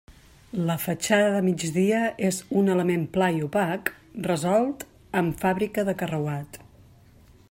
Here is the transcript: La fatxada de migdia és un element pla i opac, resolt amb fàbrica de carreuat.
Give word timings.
La 0.67 0.75
fatxada 0.85 1.27
de 1.35 1.41
migdia 1.47 1.99
és 2.29 2.39
un 2.61 2.73
element 2.77 3.05
pla 3.17 3.29
i 3.37 3.43
opac, 3.49 3.93
resolt 4.31 4.87
amb 5.23 5.39
fàbrica 5.45 5.89
de 5.91 5.99
carreuat. 6.01 6.61